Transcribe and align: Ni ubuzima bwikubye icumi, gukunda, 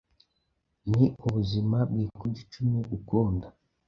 Ni 0.89 1.05
ubuzima 1.25 1.77
bwikubye 1.89 2.39
icumi, 2.45 2.77
gukunda, 2.91 3.47